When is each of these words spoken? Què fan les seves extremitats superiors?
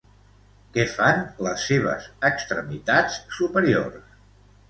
Què 0.77 0.85
fan 0.93 1.19
les 1.47 1.65
seves 1.71 2.07
extremitats 2.31 3.19
superiors? 3.41 4.19